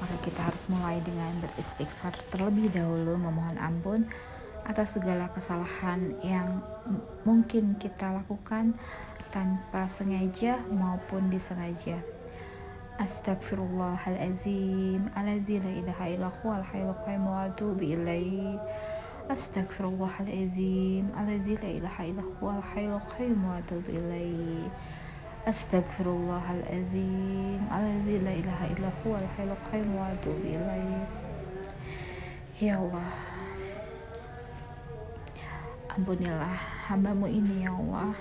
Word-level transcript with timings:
Maka 0.00 0.16
kita 0.24 0.40
harus 0.48 0.64
mulai 0.72 0.96
dengan 1.04 1.36
beristighfar 1.44 2.16
terlebih 2.32 2.72
dahulu 2.72 3.20
Memohon 3.20 3.60
ampun 3.60 4.08
atas 4.64 4.96
segala 4.96 5.28
kesalahan 5.32 6.16
yang 6.24 6.64
mungkin 7.28 7.76
kita 7.76 8.12
lakukan 8.12 8.76
tanpa 9.30 9.86
sengaja 9.86 10.58
maupun 10.72 11.30
disengaja. 11.30 12.02
Astagfirullahalazim 13.00 15.08
Alazi 15.16 15.56
la 15.56 15.72
ilaha 15.72 16.04
illallah 16.04 16.60
al 16.60 16.66
hayyul 16.68 16.92
qayyum 17.00 17.24
wa 17.24 17.48
atubu 17.48 17.80
ilaih 17.80 18.60
Astagfirullahalazim 19.32 21.08
Alazi 21.16 21.56
la 21.56 21.80
ilaha 21.80 22.04
illallah 22.04 22.60
al 22.60 22.66
hayyul 22.76 23.00
qayyum 23.08 23.40
wa 23.40 23.56
atubu 23.56 23.88
ilaih 23.88 24.68
Astagfirullahalazim 25.40 27.64
Alazi 27.72 28.20
la 28.20 28.36
ilaha 28.36 28.68
illallah 28.68 29.24
al 29.40 29.56
wa 29.96 30.12
atubu 30.12 30.52
Ya 32.60 32.76
Allah 32.76 33.16
Ampunilah 35.96 36.60
hambamu 36.92 37.24
ini 37.24 37.64
ya 37.64 37.72
Allah 37.72 38.12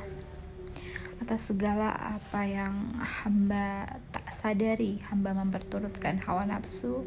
atas 1.19 1.51
segala 1.51 1.91
apa 1.91 2.47
yang 2.47 2.95
hamba 3.03 3.99
tak 4.15 4.31
sadari 4.31 5.03
hamba 5.11 5.35
memperturutkan 5.35 6.23
hawa 6.23 6.47
nafsu 6.47 7.03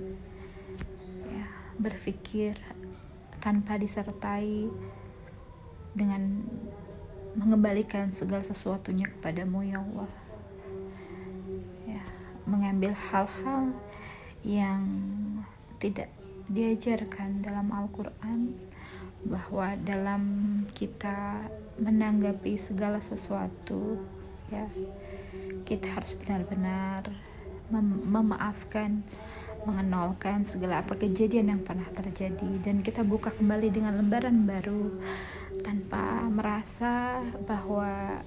ya 1.32 1.48
berpikir 1.80 2.60
tanpa 3.40 3.80
disertai 3.80 4.68
dengan 5.96 6.44
mengembalikan 7.36 8.12
segala 8.12 8.44
sesuatunya 8.44 9.08
kepadamu 9.08 9.64
ya 9.64 9.80
Allah. 9.80 10.10
Ya 11.88 12.02
mengambil 12.44 12.92
hal-hal 12.92 13.72
yang 14.42 14.82
tidak 15.78 16.10
diajarkan 16.50 17.42
dalam 17.42 17.70
Al-Quran 17.70 18.58
bahwa 19.22 19.78
dalam 19.86 20.22
kita 20.74 21.46
menanggapi 21.78 22.58
segala 22.58 22.98
sesuatu 22.98 24.02
ya 24.50 24.66
kita 25.62 25.94
harus 25.94 26.18
benar-benar 26.18 27.06
mem 27.70 27.88
memaafkan 28.04 29.00
mengenalkan 29.62 30.42
segala 30.42 30.82
apa 30.82 30.98
kejadian 30.98 31.54
yang 31.54 31.62
pernah 31.62 31.86
terjadi. 31.94 32.50
Dan 32.58 32.82
kita 32.82 33.06
buka 33.06 33.30
kembali 33.30 33.70
dengan 33.70 33.94
lembaran 33.94 34.42
baru 34.42 34.90
tanpa 35.62 36.26
merasa 36.28 37.22
bahwa 37.46 38.20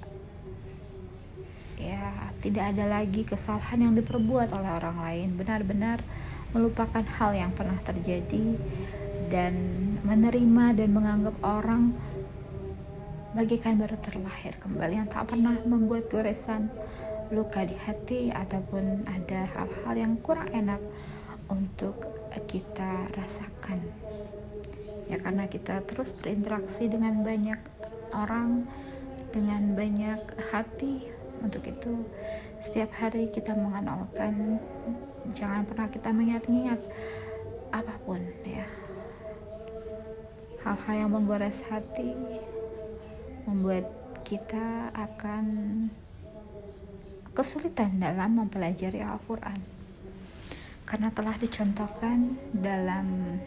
ya 1.75 2.31
tidak 2.39 2.73
ada 2.73 2.85
lagi 2.87 3.27
kesalahan 3.27 3.91
yang 3.91 3.93
diperbuat 3.93 4.55
oleh 4.55 4.71
orang 4.79 4.97
lain. 5.03 5.29
Benar-benar 5.35 5.99
melupakan 6.55 7.03
hal 7.03 7.35
yang 7.35 7.51
pernah 7.51 7.77
terjadi 7.83 8.55
dan 9.27 9.53
menerima 10.07 10.79
dan 10.79 10.89
menganggap 10.95 11.35
orang 11.43 11.91
bagaikan 13.35 13.75
baru 13.75 13.99
terlahir 13.99 14.55
kembali 14.63 14.95
yang 14.95 15.11
tak 15.11 15.27
pernah 15.27 15.59
membuat 15.67 16.07
goresan 16.07 16.71
luka 17.35 17.67
di 17.67 17.75
hati 17.75 18.31
ataupun 18.31 19.03
ada 19.11 19.49
hal-hal 19.51 19.95
yang 19.97 20.13
kurang 20.23 20.47
enak 20.55 20.79
untuk 21.51 21.99
kita 22.47 23.09
rasakan 23.11 24.04
ya 25.05 25.21
karena 25.21 25.45
kita 25.45 25.85
terus 25.85 26.13
berinteraksi 26.13 26.89
dengan 26.89 27.21
banyak 27.21 27.59
orang 28.15 28.65
dengan 29.35 29.75
banyak 29.75 30.21
hati. 30.49 31.11
Untuk 31.43 31.67
itu 31.67 31.93
setiap 32.57 32.89
hari 32.95 33.29
kita 33.29 33.53
mengenalkan 33.53 34.57
jangan 35.35 35.67
pernah 35.67 35.91
kita 35.91 36.09
mengingat-ingat 36.09 36.79
apa 37.69 37.93
pun 38.07 38.17
ya. 38.47 38.65
Hal-hal 40.65 41.05
yang 41.05 41.11
menggores 41.13 41.61
hati 41.69 42.17
membuat 43.45 43.85
kita 44.25 44.89
akan 44.95 45.45
kesulitan 47.37 48.01
dalam 48.01 48.41
mempelajari 48.41 49.05
Al-Quran. 49.05 49.59
Karena 50.87 51.13
telah 51.13 51.37
dicontohkan 51.37 52.39
dalam 52.55 53.37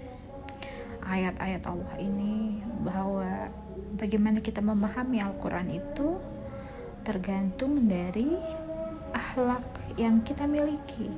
ayat-ayat 1.09 1.65
Allah 1.65 1.95
ini 1.97 2.61
bahwa 2.85 3.49
bagaimana 3.97 4.45
kita 4.45 4.61
memahami 4.61 5.25
Al-Quran 5.25 5.73
itu 5.73 6.21
tergantung 7.03 7.89
dari 7.89 8.37
akhlak 9.17 9.65
yang 9.97 10.21
kita 10.21 10.45
miliki. 10.45 11.09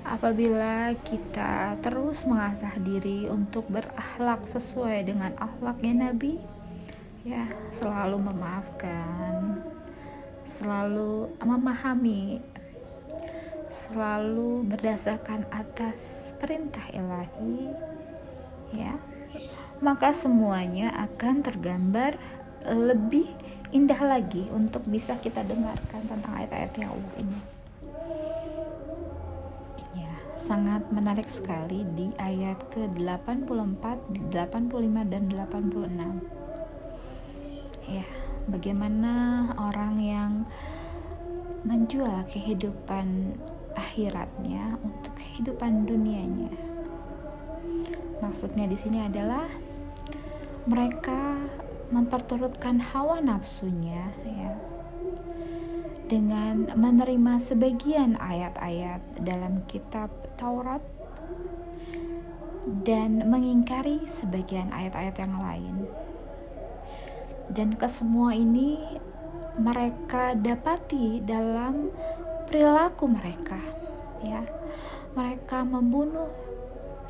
Apabila 0.00 0.96
kita 1.04 1.76
terus 1.84 2.24
mengasah 2.24 2.72
diri 2.80 3.28
untuk 3.28 3.68
berakhlak 3.68 4.42
sesuai 4.48 5.04
dengan 5.04 5.36
akhlaknya 5.36 6.08
Nabi 6.08 6.40
ya 7.20 7.44
selalu 7.68 8.16
memaafkan 8.16 9.60
selalu 10.48 11.28
memahami 11.44 12.40
selalu 13.68 14.64
berdasarkan 14.66 15.44
atas 15.52 16.32
perintah 16.40 16.82
ilahi 16.96 17.68
ya 18.74 18.94
maka 19.80 20.12
semuanya 20.12 20.92
akan 20.92 21.40
tergambar 21.40 22.20
lebih 22.68 23.26
indah 23.72 23.98
lagi 24.04 24.44
untuk 24.52 24.84
bisa 24.84 25.16
kita 25.16 25.40
dengarkan 25.46 26.04
tentang 26.04 26.32
ayat-ayat 26.36 26.72
yang 26.76 26.90
Allah 26.92 27.14
ini 27.16 27.40
sangat 30.50 30.82
menarik 30.90 31.30
sekali 31.30 31.86
di 31.94 32.10
ayat 32.18 32.58
ke-84, 32.74 33.84
85 34.34 35.06
dan 35.06 35.30
86. 35.30 36.26
Ya, 37.86 38.02
bagaimana 38.50 39.14
orang 39.54 39.94
yang 40.02 40.32
menjual 41.62 42.26
kehidupan 42.26 43.38
akhiratnya 43.78 44.74
untuk 44.82 45.14
kehidupan 45.22 45.86
dunianya. 45.86 46.50
Maksudnya 48.20 48.68
di 48.68 48.76
sini 48.76 49.00
adalah 49.00 49.48
mereka 50.68 51.40
memperturutkan 51.90 52.78
hawa 52.94 53.18
nafsunya 53.18 54.14
ya 54.22 54.54
dengan 56.10 56.70
menerima 56.74 57.38
sebagian 57.38 58.18
ayat-ayat 58.18 59.22
dalam 59.22 59.62
kitab 59.70 60.10
Taurat 60.34 60.82
dan 62.82 63.30
mengingkari 63.30 64.04
sebagian 64.10 64.74
ayat-ayat 64.74 65.16
yang 65.22 65.38
lain. 65.38 65.74
Dan 67.50 67.78
kesemua 67.78 68.34
ini 68.34 68.78
mereka 69.58 70.34
dapati 70.34 71.22
dalam 71.22 71.90
perilaku 72.46 73.10
mereka, 73.10 73.58
ya. 74.22 74.42
Mereka 75.14 75.66
membunuh 75.66 76.30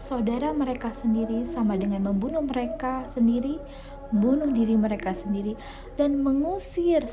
saudara 0.00 0.57
mereka 0.57 0.97
sendiri 0.97 1.45
sama 1.45 1.77
dengan 1.77 2.09
membunuh 2.09 2.41
mereka 2.41 3.04
sendiri, 3.13 3.60
membunuh 4.09 4.48
diri 4.48 4.75
mereka 4.80 5.13
sendiri 5.13 5.54
dan 6.01 6.25
mengusir 6.25 7.04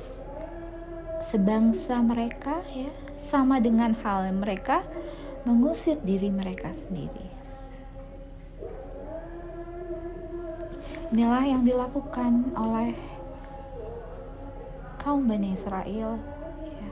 sebangsa 1.27 2.00
mereka 2.00 2.63
ya 2.71 2.88
sama 3.19 3.59
dengan 3.59 3.91
hal 4.00 4.31
mereka 4.31 4.88
mengusir 5.44 6.00
diri 6.00 6.31
mereka 6.31 6.71
sendiri. 6.71 7.27
Inilah 11.12 11.44
yang 11.44 11.63
dilakukan 11.63 12.51
oleh 12.56 12.91
kaum 15.00 15.23
Bani 15.23 15.56
Israel 15.56 16.19
ya, 16.67 16.91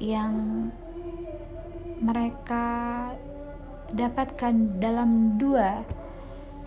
yang 0.00 0.32
mereka 2.00 2.64
dapatkan 3.92 4.80
dalam 4.80 5.36
dua 5.36 5.84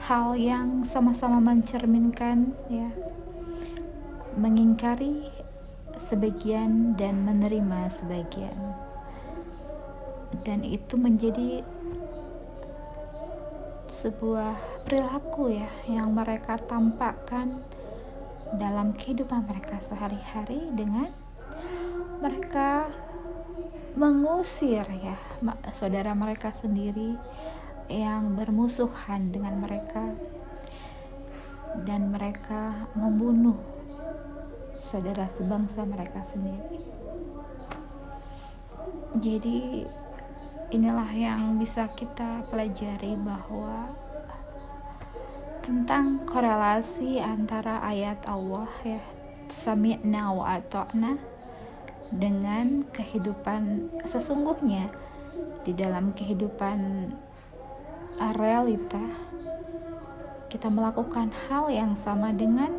hal 0.06 0.38
yang 0.38 0.86
sama-sama 0.86 1.42
mencerminkan 1.42 2.54
ya. 2.70 2.94
Mengingkari 4.38 5.34
sebagian 5.98 6.94
dan 6.94 7.26
menerima 7.26 7.90
sebagian. 7.90 8.58
Dan 10.46 10.62
itu 10.62 10.94
menjadi 10.94 11.66
sebuah 13.90 14.86
perilaku 14.86 15.50
ya 15.50 15.72
yang 15.90 16.14
mereka 16.14 16.62
tampakkan 16.62 17.66
dalam 18.54 18.94
kehidupan 18.94 19.50
mereka 19.50 19.82
sehari-hari 19.82 20.70
dengan 20.72 21.10
mereka 22.22 22.88
mengusir 23.98 24.86
ya 25.02 25.18
saudara 25.74 26.14
mereka 26.14 26.54
sendiri 26.54 27.18
yang 27.90 28.38
bermusuhan 28.38 29.34
dengan 29.34 29.58
mereka 29.58 30.14
dan 31.82 32.14
mereka 32.14 32.86
membunuh 32.94 33.58
saudara 34.78 35.26
sebangsa 35.26 35.82
mereka 35.82 36.22
sendiri. 36.22 36.78
Jadi 39.18 39.82
inilah 40.70 41.10
yang 41.18 41.58
bisa 41.58 41.90
kita 41.98 42.46
pelajari 42.54 43.18
bahwa 43.18 43.90
tentang 45.66 46.22
korelasi 46.30 47.18
antara 47.18 47.82
ayat 47.82 48.22
Allah 48.30 48.70
ya 48.86 49.02
sami'na 49.50 50.32
wa 50.32 50.60
ata'na 50.60 51.37
dengan 52.14 52.88
kehidupan 52.96 53.92
sesungguhnya 54.08 54.88
di 55.68 55.76
dalam 55.76 56.16
kehidupan 56.16 57.12
realita 58.40 59.04
kita 60.48 60.72
melakukan 60.72 61.30
hal 61.48 61.68
yang 61.68 61.94
sama 62.00 62.32
dengan 62.32 62.72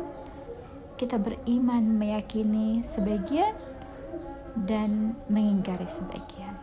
kita 0.99 1.15
beriman 1.15 1.95
meyakini 1.95 2.83
sebagian 2.83 3.55
dan 4.67 5.15
mengingkari 5.31 5.87
sebagian. 5.87 6.57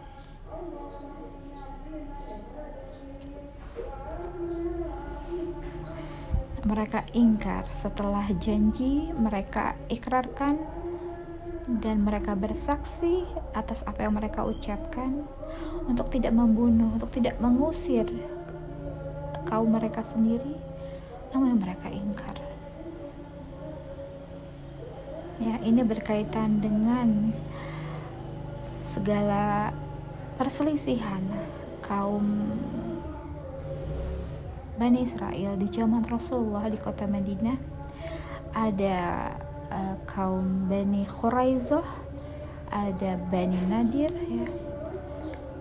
Mereka 6.66 7.06
ingkar 7.14 7.70
setelah 7.70 8.26
janji 8.42 9.14
mereka 9.14 9.78
ikrarkan 9.86 10.58
dan 11.66 12.06
mereka 12.06 12.38
bersaksi 12.38 13.26
atas 13.50 13.82
apa 13.82 14.06
yang 14.06 14.14
mereka 14.14 14.46
ucapkan 14.46 15.26
untuk 15.90 16.06
tidak 16.14 16.30
membunuh, 16.30 16.94
untuk 16.94 17.10
tidak 17.10 17.42
mengusir 17.42 18.06
kaum 19.50 19.74
mereka 19.74 20.06
sendiri, 20.06 20.54
namun 21.34 21.58
mereka 21.58 21.90
ingkar. 21.90 22.38
Ya, 25.42 25.58
ini 25.66 25.82
berkaitan 25.82 26.62
dengan 26.62 27.34
segala 28.86 29.74
perselisihan 30.38 31.20
kaum 31.84 32.56
Bani 34.76 35.04
Israel 35.04 35.56
di 35.56 35.68
zaman 35.72 36.04
Rasulullah 36.04 36.68
di 36.68 36.76
kota 36.76 37.08
Madinah 37.08 37.56
ada 38.52 39.32
uh, 39.70 39.96
kaum 40.06 40.70
Bani 40.70 41.06
Khuraizah 41.06 41.86
ada 42.70 43.12
Bani 43.30 43.60
Nadir 43.70 44.10
ya 44.10 44.48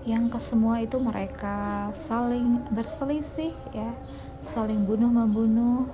yang 0.06 0.30
kesemua 0.30 0.86
itu 0.86 1.02
mereka 1.02 1.90
saling 2.06 2.62
berselisih 2.70 3.58
ya 3.74 3.92
saling 4.46 4.86
bunuh 4.86 5.10
membunuh 5.10 5.90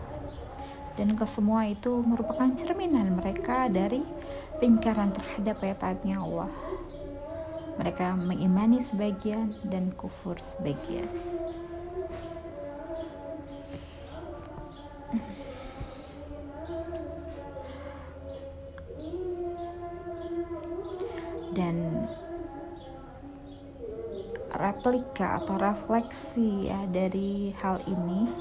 dan 0.99 1.15
kesemua 1.15 1.71
itu 1.71 2.03
merupakan 2.03 2.51
cerminan 2.53 3.15
mereka 3.15 3.71
dari 3.71 4.03
pingkaran 4.59 5.15
terhadap 5.15 5.63
ayat-ayatnya 5.63 6.19
Allah. 6.19 6.51
Mereka 7.79 8.19
mengimani 8.19 8.83
sebagian 8.83 9.55
dan 9.65 9.95
kufur 9.95 10.35
sebagian 10.37 11.07
replika 24.71 25.43
atau 25.43 25.59
refleksi 25.59 26.71
ya 26.71 26.87
dari 26.87 27.51
hal 27.59 27.83
ini. 27.83 28.31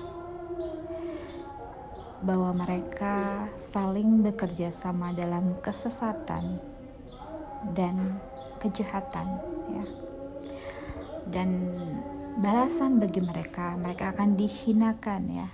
Bahwa 2.23 2.55
mereka 2.55 3.49
saling 3.59 4.23
bekerja 4.23 4.71
sama 4.71 5.11
dalam 5.11 5.59
kesesatan 5.59 6.63
dan 7.75 8.23
kejahatan 8.63 9.27
ya. 9.75 9.85
Dan 11.27 11.75
balasan 12.39 13.03
bagi 13.03 13.19
mereka 13.19 13.75
mereka 13.75 14.15
akan 14.15 14.39
dihinakan 14.39 15.23
ya. 15.35 15.49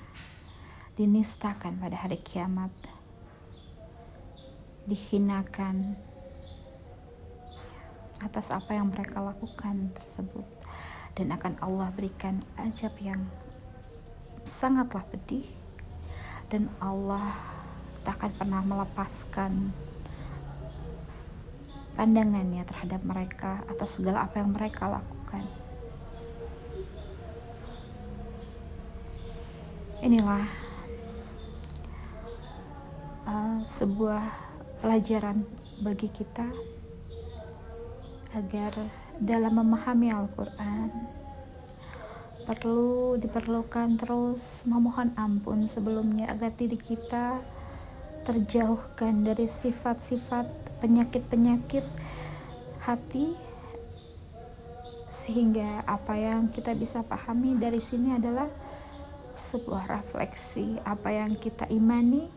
Dinistakan 0.92 1.80
pada 1.80 2.04
hari 2.04 2.20
kiamat. 2.20 2.72
Dihinakan 4.84 5.96
atas 8.20 8.48
apa 8.48 8.72
yang 8.76 8.88
mereka 8.88 9.20
lakukan 9.20 9.92
tersebut 9.92 10.55
dan 11.16 11.32
akan 11.32 11.56
Allah 11.64 11.88
berikan 11.96 12.44
ajab 12.60 12.92
yang 13.00 13.24
sangatlah 14.44 15.02
pedih. 15.08 15.48
Dan 16.46 16.70
Allah 16.78 17.34
tak 18.06 18.22
akan 18.22 18.32
pernah 18.38 18.62
melepaskan 18.62 19.74
pandangannya 21.98 22.62
terhadap 22.62 23.02
mereka 23.02 23.66
atas 23.66 23.98
segala 23.98 24.28
apa 24.28 24.38
yang 24.38 24.52
mereka 24.54 24.86
lakukan. 24.86 25.42
Inilah 30.04 30.46
uh, 33.26 33.58
sebuah 33.66 34.22
pelajaran 34.84 35.42
bagi 35.82 36.06
kita 36.12 36.46
agar 38.36 39.05
dalam 39.20 39.56
memahami 39.56 40.12
Al-Quran. 40.12 40.90
Perlu 42.46 43.18
diperlukan 43.18 43.98
terus 43.98 44.62
memohon 44.68 45.10
ampun 45.18 45.66
sebelumnya 45.66 46.30
agar 46.30 46.54
diri 46.54 46.78
kita 46.78 47.42
terjauhkan 48.22 49.22
dari 49.22 49.50
sifat-sifat 49.50 50.46
penyakit-penyakit 50.82 51.86
hati 52.82 53.34
sehingga 55.10 55.82
apa 55.90 56.14
yang 56.14 56.46
kita 56.52 56.70
bisa 56.78 57.02
pahami 57.02 57.58
dari 57.58 57.82
sini 57.82 58.14
adalah 58.14 58.46
sebuah 59.34 59.90
refleksi 59.90 60.78
apa 60.86 61.10
yang 61.10 61.34
kita 61.34 61.66
imani 61.66 62.30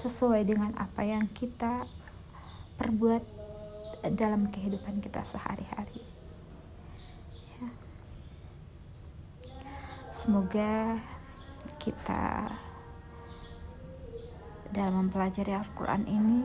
sesuai 0.00 0.48
dengan 0.48 0.72
apa 0.80 1.04
yang 1.04 1.28
kita 1.30 1.84
perbuat 2.80 3.41
dalam 4.10 4.50
kehidupan 4.50 4.98
kita 4.98 5.22
sehari-hari. 5.22 6.02
Ya. 7.30 7.70
Semoga 10.10 10.98
kita 11.78 12.50
dalam 14.72 15.06
mempelajari 15.06 15.52
Al-Quran 15.54 16.02
ini 16.08 16.42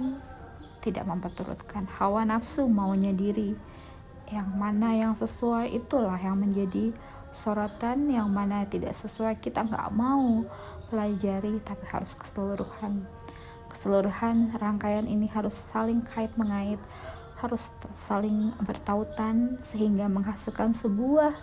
tidak 0.84 1.08
memperturutkan 1.08 1.88
hawa 1.98 2.28
nafsu 2.28 2.68
maunya 2.68 3.16
diri 3.16 3.56
yang 4.28 4.52
mana 4.60 4.92
yang 4.92 5.16
sesuai 5.16 5.72
itulah 5.72 6.20
yang 6.20 6.36
menjadi 6.36 6.92
sorotan 7.32 8.12
yang 8.12 8.28
mana 8.28 8.68
tidak 8.68 8.92
sesuai 8.98 9.40
kita 9.40 9.64
nggak 9.64 9.88
mau 9.96 10.44
pelajari 10.92 11.64
tapi 11.64 11.86
harus 11.88 12.12
keseluruhan 12.20 13.08
keseluruhan 13.72 14.52
rangkaian 14.60 15.08
ini 15.08 15.32
harus 15.32 15.56
saling 15.56 16.04
kait 16.04 16.32
mengait 16.36 16.80
harus 17.38 17.70
saling 17.94 18.54
bertautan 18.66 19.62
sehingga 19.62 20.10
menghasilkan 20.10 20.74
sebuah 20.74 21.34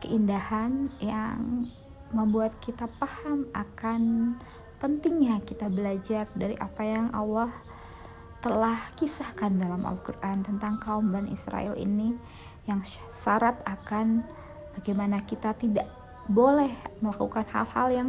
keindahan 0.00 0.88
yang 1.02 1.68
membuat 2.08 2.56
kita 2.64 2.88
paham 2.96 3.44
akan 3.52 4.32
pentingnya 4.80 5.44
kita 5.44 5.68
belajar 5.68 6.24
dari 6.32 6.56
apa 6.56 6.82
yang 6.86 7.12
Allah 7.12 7.52
telah 8.38 8.78
kisahkan 8.94 9.50
dalam 9.58 9.82
Al-Quran 9.82 10.46
tentang 10.46 10.78
kaum 10.78 11.10
Bani 11.10 11.34
Israel 11.34 11.74
ini 11.74 12.14
yang 12.70 12.80
syarat 13.10 13.58
akan 13.66 14.22
bagaimana 14.78 15.18
kita 15.26 15.52
tidak 15.58 15.90
boleh 16.30 16.70
melakukan 17.02 17.44
hal-hal 17.50 17.88
yang 17.90 18.08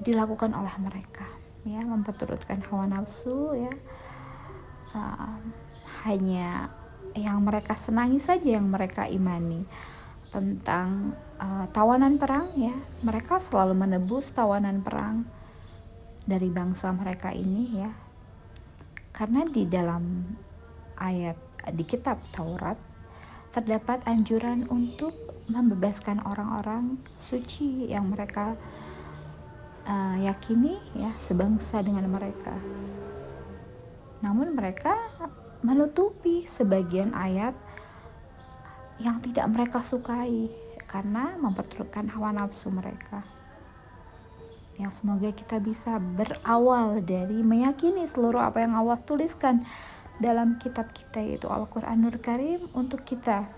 dilakukan 0.00 0.54
oleh 0.54 0.72
mereka 0.78 1.26
ya 1.66 1.82
memperturutkan 1.82 2.62
hawa 2.70 2.86
nafsu 2.86 3.58
ya 3.58 3.72
uh, 4.96 5.36
hanya 6.08 6.72
yang 7.12 7.44
mereka 7.44 7.76
senangi 7.76 8.16
saja 8.16 8.56
yang 8.56 8.72
mereka 8.72 9.04
imani. 9.04 9.68
Tentang 10.32 11.12
uh, 11.36 11.68
tawanan 11.70 12.16
perang 12.16 12.56
ya. 12.56 12.72
Mereka 13.04 13.36
selalu 13.36 13.76
menebus 13.76 14.32
tawanan 14.32 14.80
perang 14.80 15.28
dari 16.24 16.48
bangsa 16.48 16.92
mereka 16.96 17.30
ini 17.36 17.84
ya. 17.84 17.90
Karena 19.12 19.44
di 19.44 19.64
dalam 19.64 20.24
ayat 20.96 21.36
di 21.72 21.84
kitab 21.84 22.20
Taurat 22.32 22.76
terdapat 23.56 24.04
anjuran 24.04 24.68
untuk 24.68 25.16
membebaskan 25.48 26.20
orang-orang 26.28 27.00
suci 27.16 27.88
yang 27.88 28.12
mereka 28.12 28.52
uh, 29.88 30.16
yakini 30.20 30.76
ya 30.92 31.16
sebangsa 31.16 31.80
dengan 31.80 32.04
mereka. 32.12 32.52
Namun 34.20 34.56
mereka 34.56 34.96
menutupi 35.60 36.44
sebagian 36.46 37.12
ayat 37.16 37.56
yang 38.96 39.20
tidak 39.20 39.44
mereka 39.52 39.84
sukai 39.84 40.48
karena 40.88 41.36
memperturutkan 41.36 42.08
hawa 42.12 42.32
nafsu 42.32 42.72
mereka. 42.72 43.24
Ya, 44.76 44.92
semoga 44.92 45.32
kita 45.32 45.56
bisa 45.56 45.96
berawal 45.96 47.00
dari 47.00 47.40
meyakini 47.40 48.04
seluruh 48.04 48.44
apa 48.44 48.60
yang 48.60 48.76
Allah 48.76 49.00
tuliskan 49.00 49.64
dalam 50.20 50.60
kitab 50.60 50.92
kita 50.92 51.20
yaitu 51.20 51.48
Al-Qur'anul 51.48 52.20
Karim 52.20 52.60
untuk 52.76 53.04
kita 53.04 53.48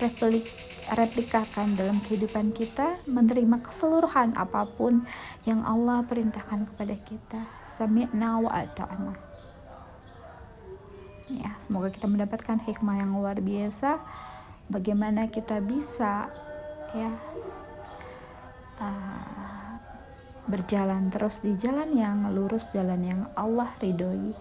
replik, 0.00 0.48
replikakan 0.88 1.76
dalam 1.76 2.00
kehidupan 2.04 2.56
kita, 2.56 3.00
menerima 3.04 3.60
keseluruhan 3.60 4.36
apa 4.36 4.64
pun 4.64 5.04
yang 5.44 5.60
Allah 5.64 6.04
perintahkan 6.08 6.72
kepada 6.72 6.96
kita. 7.04 7.40
Sami'na 7.60 8.40
wa 8.40 8.50
ata'na. 8.52 9.29
Ya, 11.30 11.54
semoga 11.62 11.94
kita 11.94 12.10
mendapatkan 12.10 12.58
hikmah 12.66 13.06
yang 13.06 13.14
luar 13.14 13.38
biasa 13.38 14.02
bagaimana 14.66 15.30
kita 15.30 15.62
bisa 15.62 16.26
ya 16.90 17.10
uh, 18.82 19.74
berjalan 20.50 21.06
terus 21.14 21.38
di 21.38 21.54
jalan 21.54 21.94
yang 21.94 22.34
lurus, 22.34 22.66
jalan 22.74 23.06
yang 23.06 23.20
Allah 23.38 23.70
ridhoi. 23.78 24.34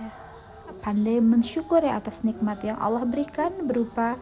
Ya, 0.00 0.10
pandai 0.80 1.20
mensyukuri 1.20 1.92
atas 1.92 2.24
nikmat 2.24 2.64
yang 2.64 2.80
Allah 2.80 3.04
berikan 3.04 3.68
berupa 3.68 4.16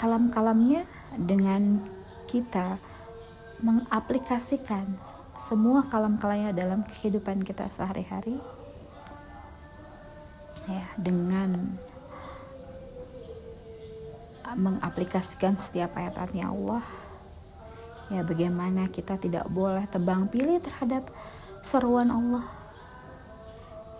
kalam-kalamnya 0.00 0.88
dengan 1.12 1.84
kita 2.24 2.80
mengaplikasikan 3.60 4.96
semua 5.36 5.84
kalam-kalamnya 5.92 6.56
dalam 6.56 6.88
kehidupan 6.88 7.44
kita 7.44 7.68
sehari-hari 7.68 8.40
ya 10.66 10.86
dengan 10.98 11.78
mengaplikasikan 14.56 15.58
setiap 15.58 15.98
ayat-ayatnya 15.98 16.50
Allah 16.50 16.84
ya 18.14 18.22
bagaimana 18.22 18.86
kita 18.86 19.18
tidak 19.18 19.50
boleh 19.50 19.82
tebang 19.90 20.30
pilih 20.30 20.62
terhadap 20.62 21.10
seruan 21.66 22.14
Allah 22.14 22.46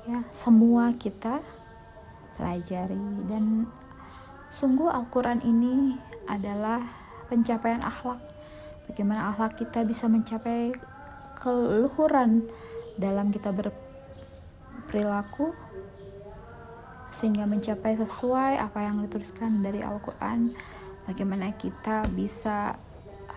ya 0.07 0.23
semua 0.31 0.95
kita 0.95 1.43
pelajari 2.39 3.27
dan 3.27 3.67
Sungguh 4.57 4.89
Al-Quran 4.89 5.45
ini 5.45 6.01
adalah 6.25 6.81
pencapaian 7.29 7.85
akhlak. 7.85 8.17
Bagaimana 8.89 9.29
akhlak 9.35 9.61
kita 9.61 9.85
bisa 9.85 10.09
mencapai 10.09 10.73
keluhuran 11.37 12.49
dalam 12.97 13.29
kita 13.29 13.53
berperilaku 13.53 15.53
sehingga 17.17 17.49
mencapai 17.49 17.97
sesuai 17.97 18.61
apa 18.61 18.85
yang 18.85 19.01
dituliskan 19.09 19.65
dari 19.65 19.81
Al-Quran. 19.81 20.53
Bagaimana 21.09 21.57
kita 21.57 22.05
bisa 22.13 22.77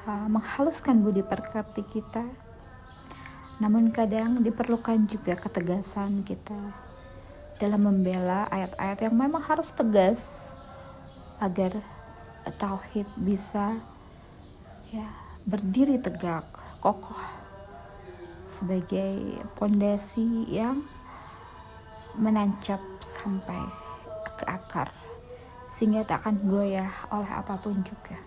uh, 0.04 0.28
menghaluskan 0.28 1.00
budi 1.00 1.24
pekerti 1.24 1.88
kita. 1.88 2.28
Namun 3.64 3.96
kadang 3.96 4.44
diperlukan 4.44 5.08
juga 5.08 5.40
ketegasan 5.40 6.28
kita 6.28 6.60
dalam 7.60 7.88
membela 7.88 8.48
ayat-ayat 8.52 9.00
yang 9.08 9.16
memang 9.16 9.44
harus 9.44 9.68
tegas 9.76 10.52
agar 11.40 11.80
tauhid 12.56 13.08
bisa 13.20 13.80
ya 14.92 15.08
berdiri 15.44 16.00
tegak 16.00 16.48
kokoh 16.80 17.20
sebagai 18.48 19.44
pondasi 19.60 20.48
yang 20.50 20.82
menancap 22.18 22.82
sampai 23.04 23.60
ke 24.40 24.46
akar 24.48 24.90
sehingga 25.70 26.02
tak 26.08 26.26
akan 26.26 26.50
goyah 26.50 26.90
oleh 27.14 27.30
apa 27.30 27.60
pun 27.62 27.78
juga. 27.86 28.18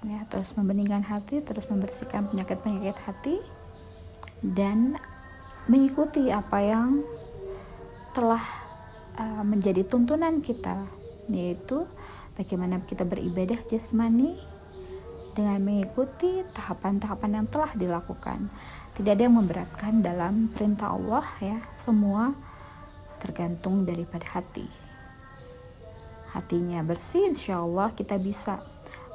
Ya 0.00 0.24
terus 0.32 0.56
membeningkan 0.56 1.04
hati 1.04 1.44
terus 1.44 1.68
membersihkan 1.68 2.32
penyakit-penyakit 2.32 2.96
hati 3.04 3.36
dan 4.40 4.96
mengikuti 5.68 6.32
apa 6.32 6.64
yang 6.64 7.04
telah 8.16 8.42
uh, 9.20 9.44
menjadi 9.44 9.84
tuntunan 9.84 10.40
kita 10.40 10.88
yaitu 11.28 11.84
bagaimana 12.34 12.80
kita 12.88 13.04
beribadah 13.04 13.60
jasmani 13.68 14.40
dengan 15.40 15.56
mengikuti 15.64 16.44
tahapan-tahapan 16.52 17.40
yang 17.40 17.46
telah 17.48 17.72
dilakukan. 17.72 18.52
Tidak 18.92 19.16
ada 19.16 19.24
yang 19.24 19.40
memberatkan 19.40 20.04
dalam 20.04 20.52
perintah 20.52 20.92
Allah 20.92 21.24
ya, 21.40 21.64
semua 21.72 22.36
tergantung 23.16 23.88
daripada 23.88 24.28
hati. 24.36 24.68
Hatinya 26.36 26.84
bersih, 26.84 27.32
insya 27.32 27.64
Allah 27.64 27.88
kita 27.96 28.20
bisa 28.20 28.60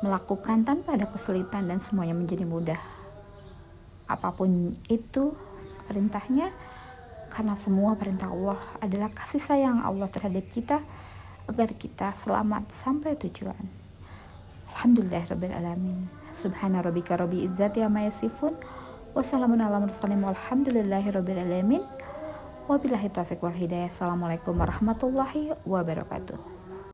melakukan 0.01 0.65
tanpa 0.65 0.97
ada 0.97 1.05
kesulitan 1.05 1.69
dan 1.69 1.77
semuanya 1.77 2.17
menjadi 2.17 2.43
mudah. 2.43 2.81
Apa 4.09 4.33
pun 4.33 4.73
itu 4.89 5.37
perintahnya, 5.85 6.49
karena 7.29 7.53
semua 7.53 7.93
perintah 7.93 8.33
Allah 8.33 8.57
adalah 8.81 9.13
kasih 9.13 9.39
sayang 9.39 9.85
Allah 9.85 10.09
terhadap 10.09 10.49
kita 10.49 10.81
agar 11.45 11.69
kita 11.77 12.17
selamat 12.17 12.73
sampai 12.73 13.13
tujuan. 13.21 13.84
Alhamdulillah 14.75 15.23
Rabbil 15.31 15.55
Alamin. 15.55 16.11
Subhana 16.35 16.83
rabbika 16.83 17.15
rabbi 17.15 17.47
izzati 17.47 17.79
amma 17.79 18.03
yasifun. 18.11 18.59
Wassalamun 19.15 19.63
ala 19.63 19.79
mursalin 19.79 20.19
walhamdulillahi 20.19 21.15
rabbil 21.15 21.39
alamin. 21.39 21.83
Wabillahi 22.67 23.07
taufiq 23.07 23.39
wal 23.39 23.55
hidayah. 23.55 23.87
Assalamualaikum 23.87 24.51
warahmatullahi 24.51 25.55
wabarakatuh. 25.63 26.54